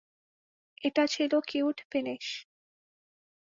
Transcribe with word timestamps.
এটা 0.83 1.03
ছিলো 1.07 1.37
cute 1.47 1.77
finish! 1.91 2.25